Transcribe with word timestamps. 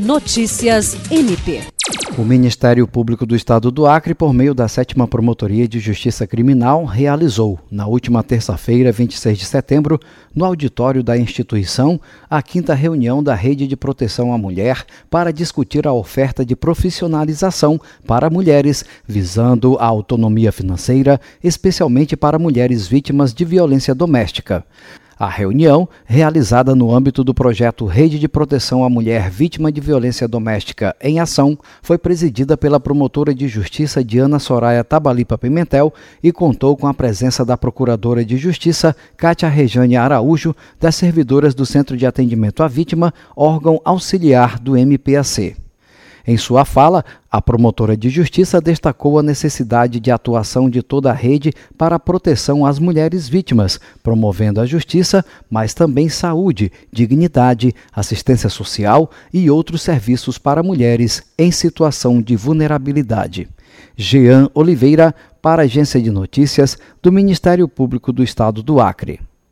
Notícias 0.00 0.96
MP. 1.10 1.60
O 2.16 2.22
Ministério 2.22 2.88
Público 2.88 3.26
do 3.26 3.36
Estado 3.36 3.70
do 3.70 3.86
Acre, 3.86 4.14
por 4.14 4.32
meio 4.32 4.54
da 4.54 4.66
7 4.66 4.94
Promotoria 5.10 5.68
de 5.68 5.78
Justiça 5.78 6.26
Criminal, 6.26 6.86
realizou, 6.86 7.58
na 7.70 7.86
última 7.86 8.22
terça-feira, 8.22 8.90
26 8.90 9.38
de 9.38 9.44
setembro, 9.44 10.00
no 10.34 10.46
auditório 10.46 11.02
da 11.02 11.18
instituição, 11.18 12.00
a 12.30 12.40
quinta 12.40 12.72
reunião 12.72 13.22
da 13.22 13.34
Rede 13.34 13.66
de 13.66 13.76
Proteção 13.76 14.32
à 14.32 14.38
Mulher 14.38 14.86
para 15.10 15.34
discutir 15.34 15.86
a 15.86 15.92
oferta 15.92 16.46
de 16.46 16.56
profissionalização 16.56 17.78
para 18.06 18.30
mulheres, 18.30 18.86
visando 19.06 19.76
a 19.78 19.84
autonomia 19.84 20.50
financeira, 20.50 21.20
especialmente 21.44 22.16
para 22.16 22.38
mulheres 22.38 22.86
vítimas 22.86 23.34
de 23.34 23.44
violência 23.44 23.94
doméstica. 23.94 24.64
A 25.20 25.28
reunião, 25.28 25.86
realizada 26.06 26.74
no 26.74 26.94
âmbito 26.94 27.22
do 27.22 27.34
projeto 27.34 27.84
Rede 27.84 28.18
de 28.18 28.26
Proteção 28.26 28.82
à 28.82 28.88
Mulher 28.88 29.28
Vítima 29.28 29.70
de 29.70 29.78
Violência 29.78 30.26
Doméstica 30.26 30.96
em 30.98 31.20
Ação, 31.20 31.58
foi 31.82 31.98
presidida 31.98 32.56
pela 32.56 32.80
promotora 32.80 33.34
de 33.34 33.46
justiça 33.46 34.02
Diana 34.02 34.38
Soraya 34.38 34.82
Tabalipa 34.82 35.36
Pimentel 35.36 35.92
e 36.22 36.32
contou 36.32 36.74
com 36.74 36.86
a 36.86 36.94
presença 36.94 37.44
da 37.44 37.54
procuradora 37.54 38.24
de 38.24 38.38
justiça 38.38 38.96
Cátia 39.14 39.50
Rejane 39.50 39.94
Araújo, 39.94 40.56
das 40.80 40.94
servidoras 40.94 41.54
do 41.54 41.66
Centro 41.66 41.98
de 41.98 42.06
Atendimento 42.06 42.62
à 42.62 42.66
Vítima, 42.66 43.12
órgão 43.36 43.78
auxiliar 43.84 44.58
do 44.58 44.72
MPAC. 44.74 45.59
Em 46.30 46.36
sua 46.36 46.64
fala, 46.64 47.04
a 47.28 47.42
promotora 47.42 47.96
de 47.96 48.08
justiça 48.08 48.60
destacou 48.60 49.18
a 49.18 49.22
necessidade 49.22 49.98
de 49.98 50.12
atuação 50.12 50.70
de 50.70 50.80
toda 50.80 51.10
a 51.10 51.12
rede 51.12 51.52
para 51.76 51.96
a 51.96 51.98
proteção 51.98 52.64
às 52.64 52.78
mulheres 52.78 53.28
vítimas, 53.28 53.80
promovendo 54.00 54.60
a 54.60 54.64
justiça, 54.64 55.24
mas 55.50 55.74
também 55.74 56.08
saúde, 56.08 56.70
dignidade, 56.92 57.74
assistência 57.92 58.48
social 58.48 59.10
e 59.34 59.50
outros 59.50 59.82
serviços 59.82 60.38
para 60.38 60.62
mulheres 60.62 61.20
em 61.36 61.50
situação 61.50 62.22
de 62.22 62.36
vulnerabilidade. 62.36 63.48
Jean 63.96 64.48
Oliveira, 64.54 65.12
para 65.42 65.62
a 65.62 65.64
Agência 65.64 66.00
de 66.00 66.12
Notícias 66.12 66.78
do 67.02 67.10
Ministério 67.10 67.66
Público 67.66 68.12
do 68.12 68.22
Estado 68.22 68.62
do 68.62 68.80
Acre. 68.80 69.18